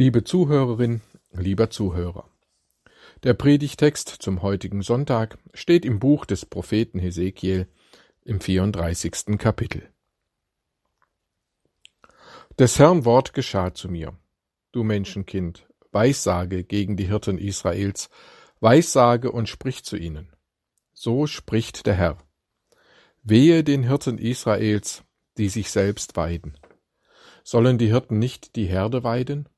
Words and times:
Liebe 0.00 0.22
Zuhörerin, 0.22 1.00
lieber 1.32 1.70
Zuhörer. 1.70 2.30
Der 3.24 3.34
Predigtext 3.34 4.08
zum 4.08 4.42
heutigen 4.42 4.82
Sonntag 4.82 5.38
steht 5.54 5.84
im 5.84 5.98
Buch 5.98 6.24
des 6.24 6.46
Propheten 6.46 7.00
Hesekiel 7.00 7.66
im 8.22 8.40
34. 8.40 9.36
Kapitel. 9.38 9.90
Des 12.60 12.78
Herrn 12.78 13.04
Wort 13.06 13.34
geschah 13.34 13.74
zu 13.74 13.88
mir. 13.88 14.16
Du 14.70 14.84
Menschenkind, 14.84 15.66
Weissage 15.90 16.62
gegen 16.62 16.96
die 16.96 17.08
Hirten 17.08 17.36
Israels, 17.36 18.08
Weissage 18.60 19.32
und 19.32 19.48
sprich 19.48 19.82
zu 19.82 19.96
ihnen. 19.96 20.32
So 20.92 21.26
spricht 21.26 21.86
der 21.86 21.94
Herr. 21.94 22.18
Wehe 23.24 23.64
den 23.64 23.82
Hirten 23.82 24.18
Israels, 24.18 25.02
die 25.38 25.48
sich 25.48 25.72
selbst 25.72 26.16
weiden. 26.16 26.56
Sollen 27.42 27.78
die 27.78 27.88
Hirten 27.88 28.20
nicht 28.20 28.54
die 28.54 28.66
Herde 28.66 29.02
weiden? 29.02 29.48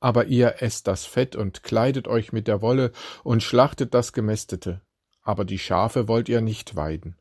Aber 0.00 0.26
ihr 0.26 0.62
esst 0.62 0.86
das 0.86 1.06
Fett 1.06 1.36
und 1.36 1.62
kleidet 1.62 2.06
euch 2.06 2.32
mit 2.32 2.48
der 2.48 2.60
Wolle 2.60 2.92
und 3.24 3.42
schlachtet 3.42 3.94
das 3.94 4.12
Gemästete. 4.12 4.82
Aber 5.22 5.44
die 5.44 5.58
Schafe 5.58 6.06
wollt 6.06 6.28
ihr 6.28 6.40
nicht 6.40 6.76
weiden. 6.76 7.16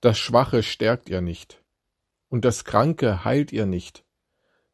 Das 0.00 0.18
Schwache 0.18 0.62
stärkt 0.62 1.08
ihr 1.08 1.20
nicht. 1.20 1.62
Und 2.28 2.44
das 2.44 2.64
Kranke 2.64 3.24
heilt 3.24 3.52
ihr 3.52 3.66
nicht. 3.66 4.04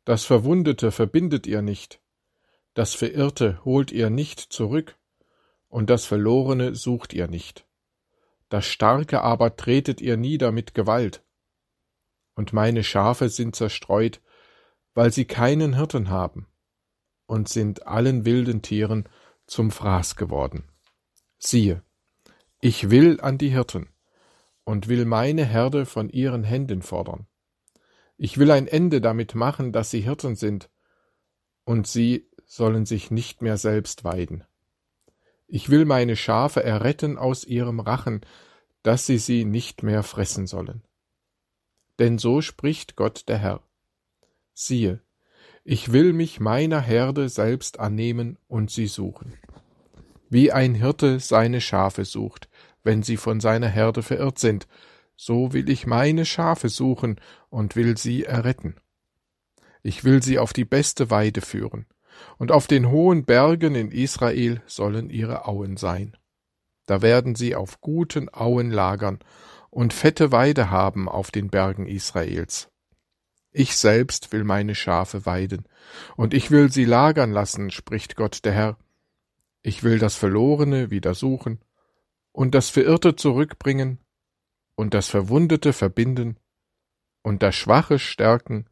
Das 0.04 0.24
Verwundete 0.24 0.90
verbindet 0.90 1.46
ihr 1.46 1.62
nicht. 1.62 2.00
Das 2.74 2.94
Verirrte 2.94 3.62
holt 3.64 3.92
ihr 3.92 4.08
nicht 4.08 4.40
zurück. 4.40 4.96
Und 5.68 5.90
das 5.90 6.06
Verlorene 6.06 6.74
sucht 6.74 7.12
ihr 7.12 7.28
nicht. 7.28 7.66
Das 8.48 8.66
Starke 8.66 9.22
aber 9.22 9.56
tretet 9.56 10.00
ihr 10.00 10.16
nieder 10.16 10.50
mit 10.50 10.74
Gewalt. 10.74 11.22
Und 12.34 12.52
meine 12.52 12.82
Schafe 12.82 13.28
sind 13.28 13.54
zerstreut, 13.54 14.20
weil 14.94 15.12
sie 15.12 15.26
keinen 15.26 15.76
Hirten 15.76 16.08
haben 16.08 16.51
und 17.32 17.48
sind 17.48 17.86
allen 17.86 18.26
wilden 18.26 18.60
Tieren 18.60 19.08
zum 19.46 19.70
Fraß 19.70 20.16
geworden. 20.16 20.64
Siehe, 21.38 21.82
ich 22.60 22.90
will 22.90 23.22
an 23.22 23.38
die 23.38 23.48
Hirten 23.48 23.88
und 24.64 24.86
will 24.86 25.06
meine 25.06 25.46
Herde 25.46 25.86
von 25.86 26.10
ihren 26.10 26.44
Händen 26.44 26.82
fordern. 26.82 27.26
Ich 28.18 28.36
will 28.36 28.50
ein 28.50 28.66
Ende 28.66 29.00
damit 29.00 29.34
machen, 29.34 29.72
dass 29.72 29.90
sie 29.90 30.02
Hirten 30.02 30.36
sind, 30.36 30.68
und 31.64 31.86
sie 31.86 32.28
sollen 32.44 32.84
sich 32.84 33.10
nicht 33.10 33.40
mehr 33.40 33.56
selbst 33.56 34.04
weiden. 34.04 34.44
Ich 35.46 35.70
will 35.70 35.86
meine 35.86 36.16
Schafe 36.16 36.62
erretten 36.62 37.16
aus 37.16 37.44
ihrem 37.44 37.80
Rachen, 37.80 38.20
dass 38.82 39.06
sie 39.06 39.16
sie 39.16 39.46
nicht 39.46 39.82
mehr 39.82 40.02
fressen 40.02 40.46
sollen. 40.46 40.82
Denn 41.98 42.18
so 42.18 42.42
spricht 42.42 42.94
Gott 42.94 43.26
der 43.28 43.38
Herr. 43.38 43.62
Siehe, 44.52 45.00
ich 45.64 45.92
will 45.92 46.12
mich 46.12 46.40
meiner 46.40 46.80
Herde 46.80 47.28
selbst 47.28 47.78
annehmen 47.78 48.38
und 48.48 48.70
sie 48.70 48.86
suchen. 48.86 49.34
Wie 50.28 50.50
ein 50.50 50.74
Hirte 50.74 51.20
seine 51.20 51.60
Schafe 51.60 52.04
sucht, 52.04 52.48
wenn 52.82 53.02
sie 53.02 53.16
von 53.16 53.40
seiner 53.40 53.68
Herde 53.68 54.02
verirrt 54.02 54.38
sind, 54.38 54.66
so 55.16 55.52
will 55.52 55.68
ich 55.68 55.86
meine 55.86 56.24
Schafe 56.24 56.68
suchen 56.68 57.20
und 57.48 57.76
will 57.76 57.96
sie 57.96 58.24
erretten. 58.24 58.76
Ich 59.82 60.04
will 60.04 60.22
sie 60.22 60.38
auf 60.38 60.52
die 60.52 60.64
beste 60.64 61.10
Weide 61.10 61.42
führen, 61.42 61.86
und 62.38 62.50
auf 62.50 62.66
den 62.66 62.90
hohen 62.90 63.24
Bergen 63.24 63.74
in 63.74 63.90
Israel 63.90 64.62
sollen 64.66 65.10
ihre 65.10 65.46
Auen 65.46 65.76
sein. 65.76 66.16
Da 66.86 67.02
werden 67.02 67.36
sie 67.36 67.54
auf 67.54 67.80
guten 67.80 68.28
Auen 68.32 68.70
lagern 68.70 69.20
und 69.70 69.92
fette 69.92 70.32
Weide 70.32 70.70
haben 70.70 71.08
auf 71.08 71.30
den 71.30 71.50
Bergen 71.50 71.86
Israels. 71.86 72.71
Ich 73.52 73.76
selbst 73.76 74.32
will 74.32 74.44
meine 74.44 74.74
Schafe 74.74 75.26
weiden, 75.26 75.68
und 76.16 76.32
ich 76.32 76.50
will 76.50 76.72
sie 76.72 76.86
lagern 76.86 77.30
lassen, 77.30 77.70
spricht 77.70 78.16
Gott 78.16 78.46
der 78.46 78.52
Herr. 78.52 78.78
Ich 79.62 79.82
will 79.82 79.98
das 79.98 80.16
Verlorene 80.16 80.90
wieder 80.90 81.14
suchen, 81.14 81.62
und 82.32 82.54
das 82.54 82.70
Verirrte 82.70 83.14
zurückbringen, 83.14 83.98
und 84.74 84.94
das 84.94 85.08
Verwundete 85.08 85.74
verbinden, 85.74 86.38
und 87.20 87.42
das 87.42 87.54
Schwache 87.54 87.98
stärken, 87.98 88.70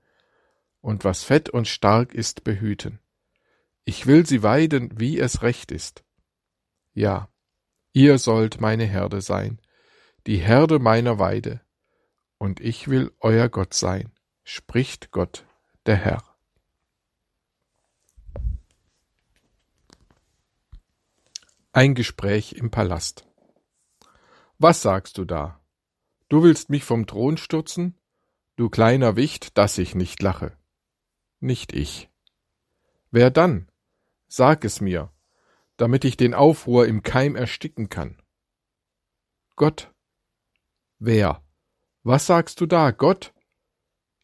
und 0.80 1.04
was 1.04 1.24
fett 1.24 1.50
und 1.50 1.68
stark 1.68 2.14
ist 2.14 2.42
behüten. 2.42 3.00
Ich 3.84 4.06
will 4.06 4.24
sie 4.24 4.42
weiden, 4.42 4.98
wie 4.98 5.18
es 5.18 5.42
recht 5.42 5.72
ist. 5.72 6.04
Ja, 6.94 7.28
ihr 7.92 8.16
sollt 8.16 8.62
meine 8.62 8.86
Herde 8.86 9.20
sein, 9.20 9.60
die 10.26 10.38
Herde 10.38 10.78
meiner 10.78 11.18
Weide, 11.18 11.60
und 12.38 12.60
ich 12.60 12.88
will 12.88 13.12
euer 13.20 13.50
Gott 13.50 13.74
sein 13.74 14.10
spricht 14.52 15.12
Gott 15.12 15.46
der 15.86 15.94
Herr. 15.94 16.24
Ein 21.70 21.94
Gespräch 21.94 22.54
im 22.54 22.72
Palast. 22.72 23.28
Was 24.58 24.82
sagst 24.82 25.18
du 25.18 25.24
da? 25.24 25.60
Du 26.28 26.42
willst 26.42 26.68
mich 26.68 26.82
vom 26.82 27.06
Thron 27.06 27.36
stürzen? 27.36 27.96
Du 28.56 28.68
kleiner 28.68 29.14
Wicht, 29.14 29.56
dass 29.56 29.78
ich 29.78 29.94
nicht 29.94 30.20
lache. 30.20 30.58
Nicht 31.38 31.72
ich. 31.72 32.10
Wer 33.12 33.30
dann? 33.30 33.70
Sag 34.26 34.64
es 34.64 34.80
mir, 34.80 35.12
damit 35.76 36.04
ich 36.04 36.16
den 36.16 36.34
Aufruhr 36.34 36.88
im 36.88 37.04
Keim 37.04 37.36
ersticken 37.36 37.88
kann. 37.88 38.20
Gott. 39.54 39.94
Wer? 40.98 41.40
Was 42.02 42.26
sagst 42.26 42.60
du 42.60 42.66
da, 42.66 42.90
Gott? 42.90 43.32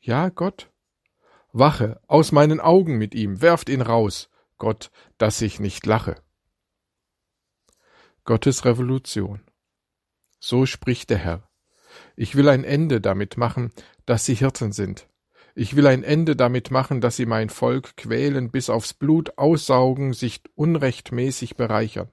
Ja, 0.06 0.28
Gott? 0.28 0.70
Wache, 1.52 2.00
aus 2.06 2.30
meinen 2.30 2.60
Augen 2.60 2.96
mit 2.96 3.12
ihm, 3.12 3.40
werft 3.40 3.68
ihn 3.68 3.82
raus, 3.82 4.30
Gott, 4.56 4.92
dass 5.18 5.42
ich 5.42 5.58
nicht 5.58 5.84
lache. 5.84 6.22
Gottes 8.22 8.64
Revolution. 8.64 9.40
So 10.38 10.64
spricht 10.64 11.10
der 11.10 11.18
Herr. 11.18 11.50
Ich 12.14 12.36
will 12.36 12.48
ein 12.48 12.62
Ende 12.62 13.00
damit 13.00 13.36
machen, 13.36 13.72
dass 14.04 14.24
sie 14.24 14.36
Hirten 14.36 14.70
sind. 14.70 15.08
Ich 15.56 15.74
will 15.74 15.88
ein 15.88 16.04
Ende 16.04 16.36
damit 16.36 16.70
machen, 16.70 17.00
dass 17.00 17.16
sie 17.16 17.26
mein 17.26 17.50
Volk 17.50 17.96
quälen, 17.96 18.52
bis 18.52 18.70
aufs 18.70 18.94
Blut 18.94 19.36
aussaugen, 19.38 20.12
sich 20.12 20.40
unrechtmäßig 20.54 21.56
bereichern, 21.56 22.12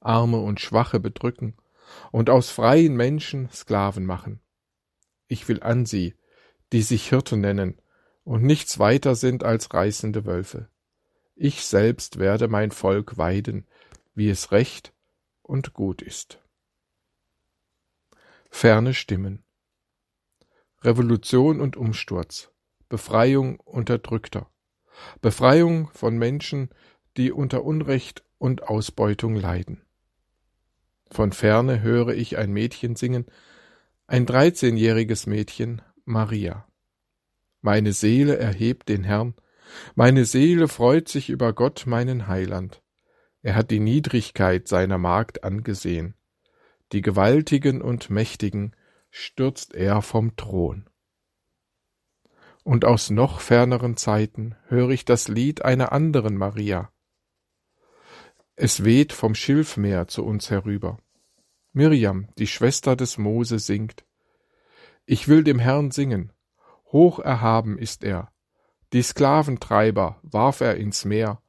Arme 0.00 0.40
und 0.40 0.58
Schwache 0.58 0.98
bedrücken 0.98 1.56
und 2.10 2.28
aus 2.28 2.50
freien 2.50 2.96
Menschen 2.96 3.50
Sklaven 3.52 4.04
machen. 4.04 4.40
Ich 5.28 5.46
will 5.46 5.62
an 5.62 5.86
sie, 5.86 6.16
die 6.74 6.82
sich 6.82 7.08
Hirten 7.08 7.40
nennen 7.40 7.80
und 8.24 8.42
nichts 8.42 8.80
weiter 8.80 9.14
sind 9.14 9.44
als 9.44 9.72
reißende 9.72 10.24
Wölfe. 10.24 10.68
Ich 11.36 11.64
selbst 11.66 12.18
werde 12.18 12.48
mein 12.48 12.72
Volk 12.72 13.16
weiden, 13.16 13.64
wie 14.16 14.28
es 14.28 14.50
recht 14.50 14.92
und 15.42 15.72
gut 15.72 16.02
ist. 16.02 16.40
Ferne 18.50 18.92
Stimmen 18.92 19.44
Revolution 20.82 21.60
und 21.60 21.76
Umsturz, 21.76 22.50
Befreiung 22.88 23.60
Unterdrückter, 23.60 24.50
Befreiung 25.20 25.90
von 25.94 26.18
Menschen, 26.18 26.70
die 27.16 27.30
unter 27.30 27.62
Unrecht 27.62 28.24
und 28.38 28.64
Ausbeutung 28.64 29.36
leiden. 29.36 29.80
Von 31.08 31.30
ferne 31.30 31.82
höre 31.82 32.14
ich 32.14 32.36
ein 32.36 32.52
Mädchen 32.52 32.96
singen, 32.96 33.26
ein 34.08 34.26
dreizehnjähriges 34.26 35.28
Mädchen, 35.28 35.80
Maria. 36.04 36.66
Meine 37.60 37.92
Seele 37.92 38.36
erhebt 38.36 38.88
den 38.88 39.04
Herrn, 39.04 39.34
meine 39.94 40.24
Seele 40.24 40.68
freut 40.68 41.08
sich 41.08 41.30
über 41.30 41.52
Gott, 41.52 41.84
meinen 41.86 42.26
Heiland. 42.26 42.82
Er 43.42 43.54
hat 43.54 43.70
die 43.70 43.80
Niedrigkeit 43.80 44.68
seiner 44.68 44.98
Magd 44.98 45.44
angesehen. 45.44 46.14
Die 46.92 47.02
Gewaltigen 47.02 47.82
und 47.82 48.10
Mächtigen 48.10 48.74
stürzt 49.10 49.74
er 49.74 50.02
vom 50.02 50.36
Thron. 50.36 50.88
Und 52.62 52.84
aus 52.84 53.10
noch 53.10 53.40
ferneren 53.40 53.96
Zeiten 53.96 54.56
höre 54.68 54.90
ich 54.90 55.04
das 55.04 55.28
Lied 55.28 55.64
einer 55.64 55.92
anderen 55.92 56.36
Maria. 56.36 56.90
Es 58.56 58.84
weht 58.84 59.12
vom 59.12 59.34
Schilfmeer 59.34 60.08
zu 60.08 60.24
uns 60.24 60.50
herüber. 60.50 60.98
Miriam, 61.72 62.28
die 62.38 62.46
Schwester 62.46 62.96
des 62.96 63.18
Mose, 63.18 63.58
singt 63.58 64.04
ich 65.06 65.28
will 65.28 65.44
dem 65.44 65.58
Herrn 65.58 65.90
singen. 65.90 66.32
Hoch 66.86 67.18
erhaben 67.18 67.78
ist 67.78 68.04
er. 68.04 68.32
Die 68.92 69.02
Sklaventreiber 69.02 70.20
warf 70.22 70.60
er 70.60 70.76
ins 70.76 71.04
Meer, 71.04 71.42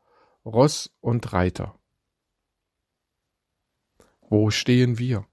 Ross 0.43 0.95
und 0.99 1.33
Reiter. 1.33 1.79
Wo 4.21 4.49
stehen 4.49 4.97
wir? 4.97 5.25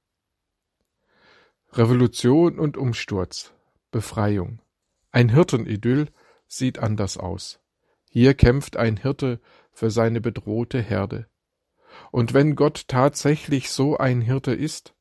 Revolution 1.73 2.59
und 2.59 2.77
Umsturz, 2.77 3.55
Befreiung. 3.91 4.61
Ein 5.11 5.31
Hirtenidyll 5.31 6.09
sieht 6.47 6.79
anders 6.79 7.17
aus. 7.17 7.61
Hier 8.11 8.35
kämpft 8.35 8.77
ein 8.77 8.99
Hirte 8.99 9.41
für 9.73 9.91
seine 9.91 10.21
bedrohte 10.21 10.83
Herde. 10.83 11.27
Und 12.11 12.35
wenn 12.35 12.57
Gott 12.57 12.89
tatsächlich 12.89 13.71
so 13.71 13.97
ein 13.97 14.21
Hirte 14.21 14.53
ist, 14.53 14.95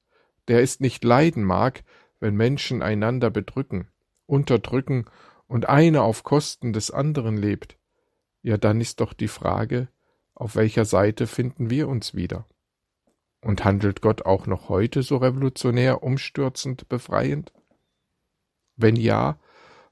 der 0.47 0.61
es 0.61 0.79
nicht 0.79 1.03
leiden 1.03 1.43
mag, 1.43 1.83
wenn 2.21 2.35
Menschen 2.37 2.81
einander 2.81 3.29
bedrücken, 3.29 3.89
unterdrücken 4.25 5.05
und 5.47 5.67
einer 5.67 6.03
auf 6.03 6.23
Kosten 6.23 6.71
des 6.71 6.91
anderen 6.91 7.35
lebt, 7.35 7.77
ja 8.41 8.57
dann 8.57 8.79
ist 8.79 9.01
doch 9.01 9.11
die 9.11 9.27
Frage, 9.27 9.89
auf 10.33 10.55
welcher 10.55 10.85
Seite 10.85 11.27
finden 11.27 11.69
wir 11.69 11.89
uns 11.89 12.15
wieder? 12.15 12.47
Und 13.41 13.65
handelt 13.65 14.01
Gott 14.01 14.25
auch 14.25 14.45
noch 14.45 14.69
heute 14.69 15.03
so 15.03 15.17
revolutionär, 15.17 16.03
umstürzend, 16.03 16.87
befreiend? 16.87 17.51
Wenn 18.75 18.95
ja, 18.95 19.39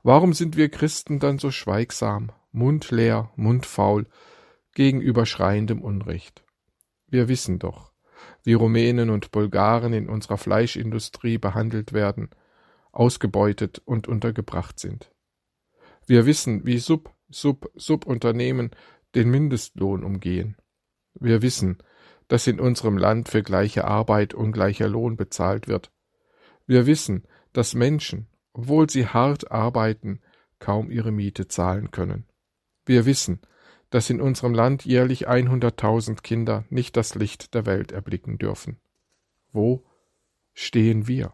warum 0.04 0.34
sind 0.34 0.56
wir 0.56 0.70
Christen 0.70 1.20
dann 1.20 1.40
so 1.40 1.52
schweigsam, 1.52 2.32
mundleer, 2.52 3.32
mundfaul, 3.36 4.08
gegenüber 4.74 5.26
schreiendem 5.26 5.82
Unrecht? 5.82 6.44
Wir 7.08 7.28
wissen 7.28 7.58
doch, 7.58 7.89
wie 8.44 8.54
Rumänen 8.54 9.10
und 9.10 9.32
Bulgaren 9.32 9.94
in 9.94 10.10
unserer 10.10 10.38
Fleischindustrie 10.38 11.38
behandelt 11.38 11.94
werden, 11.94 12.30
ausgebeutet 12.92 13.82
und 13.86 14.08
untergebracht 14.08 14.80
sind. 14.80 15.12
Wir 16.06 16.26
wissen, 16.26 16.66
wie 16.66 16.80
Sub, 16.80 17.14
Sub, 17.30 17.72
Subunternehmen 17.76 18.72
den 19.16 19.30
Mindestlohn 19.30 20.04
umgehen. 20.04 20.58
Wir 21.14 21.42
wissen, 21.42 21.78
dass 22.28 22.48
in 22.48 22.60
unserem 22.60 22.98
Land 22.98 23.30
für 23.30 23.44
gleiche 23.44 23.86
Arbeit 23.86 24.34
ungleicher 24.34 24.88
Lohn 24.88 25.18
bezahlt 25.18 25.68
wird. 25.68 25.92
Wir 26.66 26.86
wissen, 26.86 27.24
dass 27.54 27.74
Menschen, 27.74 28.28
obwohl 28.54 28.90
sie 28.90 29.08
hart 29.08 29.52
arbeiten, 29.52 30.22
kaum 30.60 30.92
ihre 30.92 31.12
Miete 31.12 31.48
zahlen 31.48 31.92
können. 31.92 32.26
Wir 32.86 33.06
wissen, 33.06 33.42
dass 33.90 34.10
in 34.10 34.22
unserem 34.22 34.54
Land 34.54 34.86
jährlich 34.86 35.28
100.000 35.28 36.22
Kinder 36.22 36.66
nicht 36.70 36.96
das 36.96 37.16
Licht 37.16 37.54
der 37.54 37.66
Welt 37.66 37.92
erblicken 37.92 38.38
dürfen. 38.38 38.80
Wo 39.52 39.86
stehen 40.54 41.08
wir? 41.08 41.34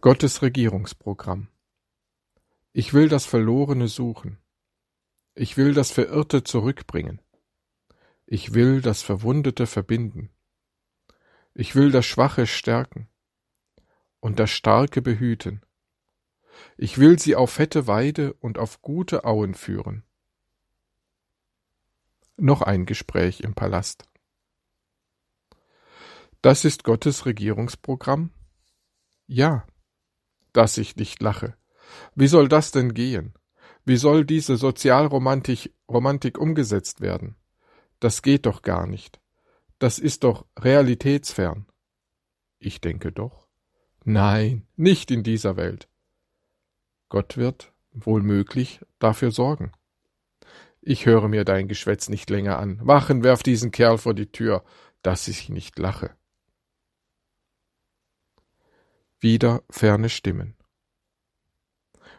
Gottes 0.00 0.42
Regierungsprogramm 0.42 1.48
Ich 2.72 2.92
will 2.92 3.08
das 3.08 3.26
Verlorene 3.26 3.88
suchen. 3.88 4.38
Ich 5.34 5.56
will 5.56 5.74
das 5.74 5.90
Verirrte 5.90 6.44
zurückbringen. 6.44 7.20
Ich 8.26 8.54
will 8.54 8.80
das 8.80 9.02
Verwundete 9.02 9.66
verbinden. 9.66 10.30
Ich 11.54 11.74
will 11.74 11.90
das 11.90 12.06
Schwache 12.06 12.46
stärken 12.46 13.08
und 14.20 14.38
das 14.38 14.50
Starke 14.50 15.02
behüten. 15.02 15.63
Ich 16.76 16.98
will 16.98 17.18
sie 17.18 17.36
auf 17.36 17.50
fette 17.50 17.86
Weide 17.86 18.34
und 18.34 18.58
auf 18.58 18.82
gute 18.82 19.24
Auen 19.24 19.54
führen. 19.54 20.04
Noch 22.36 22.62
ein 22.62 22.86
Gespräch 22.86 23.40
im 23.40 23.54
Palast. 23.54 24.04
Das 26.42 26.64
ist 26.64 26.84
Gottes 26.84 27.26
Regierungsprogramm? 27.26 28.30
Ja 29.26 29.66
dass 30.54 30.78
ich 30.78 30.96
nicht 30.96 31.20
lache. 31.20 31.54
Wie 32.14 32.28
soll 32.28 32.48
das 32.48 32.70
denn 32.70 32.94
gehen? 32.94 33.34
Wie 33.84 33.98
soll 33.98 34.24
diese 34.24 34.56
Sozialromantik 34.56 35.74
Romantik 35.90 36.38
umgesetzt 36.38 37.02
werden? 37.02 37.36
Das 38.00 38.22
geht 38.22 38.46
doch 38.46 38.62
gar 38.62 38.86
nicht. 38.86 39.20
Das 39.78 39.98
ist 39.98 40.24
doch 40.24 40.46
realitätsfern. 40.58 41.66
Ich 42.58 42.80
denke 42.80 43.12
doch. 43.12 43.48
Nein, 44.04 44.66
nicht 44.76 45.10
in 45.10 45.22
dieser 45.22 45.56
Welt. 45.56 45.88
Gott 47.08 47.36
wird, 47.36 47.72
wohl 47.92 48.22
möglich, 48.22 48.80
dafür 48.98 49.30
sorgen. 49.30 49.72
Ich 50.80 51.06
höre 51.06 51.28
mir 51.28 51.44
dein 51.44 51.68
Geschwätz 51.68 52.08
nicht 52.08 52.28
länger 52.28 52.58
an. 52.58 52.78
Wachen, 52.86 53.24
werf 53.24 53.42
diesen 53.42 53.70
Kerl 53.70 53.98
vor 53.98 54.14
die 54.14 54.30
Tür, 54.30 54.64
dass 55.02 55.28
ich 55.28 55.48
nicht 55.48 55.78
lache. 55.78 56.14
Wieder 59.20 59.62
ferne 59.70 60.10
Stimmen. 60.10 60.56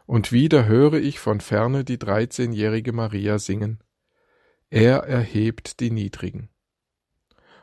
Und 0.08 0.32
wieder 0.32 0.66
höre 0.66 0.96
ich 0.96 1.20
von 1.20 1.42
ferne 1.42 1.84
die 1.84 2.00
dreizehnjährige 2.00 2.94
Maria 2.94 3.38
singen. 3.38 3.84
Er 4.70 5.04
erhebt 5.04 5.80
die 5.80 5.92
Niedrigen. 5.92 6.50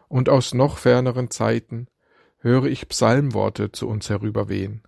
Und 0.08 0.28
aus 0.28 0.54
noch 0.54 0.78
ferneren 0.78 1.30
Zeiten 1.30 1.88
höre 2.38 2.66
ich 2.66 2.88
Psalmworte 2.88 3.72
zu 3.72 3.88
uns 3.88 4.10
herüberwehen. 4.10 4.82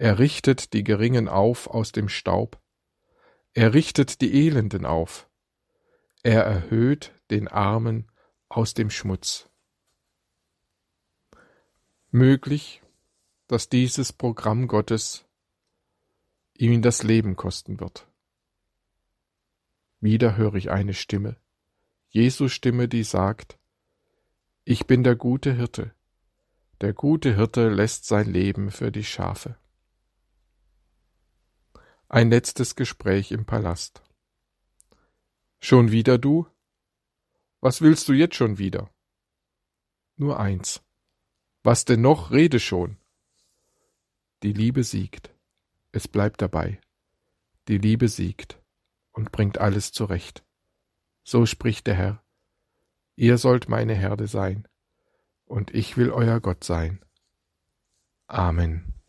Er 0.00 0.18
richtet 0.18 0.72
die 0.72 0.82
Geringen 0.82 1.28
auf 1.28 1.66
aus 1.66 1.92
dem 1.92 2.08
Staub. 2.08 2.58
Er 3.52 3.74
richtet 3.74 4.22
die 4.22 4.46
Elenden 4.46 4.86
auf. 4.86 5.28
Er 6.22 6.42
erhöht 6.42 7.12
den 7.30 7.48
Armen 7.48 8.10
aus 8.48 8.72
dem 8.72 8.88
Schmutz. 8.88 9.50
Möglich 12.10 12.82
dass 13.50 13.68
dieses 13.68 14.12
Programm 14.12 14.68
Gottes 14.68 15.26
ihm 16.56 16.82
das 16.82 17.02
Leben 17.02 17.34
kosten 17.34 17.80
wird. 17.80 18.06
Wieder 19.98 20.36
höre 20.36 20.54
ich 20.54 20.70
eine 20.70 20.94
Stimme, 20.94 21.36
Jesus 22.08 22.52
Stimme, 22.52 22.86
die 22.86 23.02
sagt, 23.02 23.58
Ich 24.64 24.86
bin 24.86 25.02
der 25.02 25.16
gute 25.16 25.52
Hirte, 25.52 25.92
der 26.80 26.92
gute 26.92 27.34
Hirte 27.34 27.68
lässt 27.68 28.06
sein 28.06 28.32
Leben 28.32 28.70
für 28.70 28.92
die 28.92 29.04
Schafe. 29.04 29.59
Ein 32.12 32.28
letztes 32.28 32.74
Gespräch 32.74 33.30
im 33.30 33.44
Palast. 33.44 34.02
Schon 35.60 35.92
wieder 35.92 36.18
du? 36.18 36.44
Was 37.60 37.82
willst 37.82 38.08
du 38.08 38.12
jetzt 38.12 38.34
schon 38.34 38.58
wieder? 38.58 38.90
Nur 40.16 40.40
eins. 40.40 40.82
Was 41.62 41.84
denn 41.84 42.00
noch? 42.00 42.32
Rede 42.32 42.58
schon. 42.58 42.96
Die 44.42 44.52
Liebe 44.52 44.82
siegt. 44.82 45.30
Es 45.92 46.08
bleibt 46.08 46.42
dabei. 46.42 46.80
Die 47.68 47.78
Liebe 47.78 48.08
siegt 48.08 48.60
und 49.12 49.30
bringt 49.30 49.58
alles 49.58 49.92
zurecht. 49.92 50.44
So 51.22 51.46
spricht 51.46 51.86
der 51.86 51.94
Herr. 51.94 52.24
Ihr 53.14 53.38
sollt 53.38 53.68
meine 53.68 53.94
Herde 53.94 54.26
sein, 54.26 54.66
und 55.44 55.72
ich 55.72 55.96
will 55.96 56.10
euer 56.10 56.40
Gott 56.40 56.64
sein. 56.64 57.04
Amen. 58.26 58.99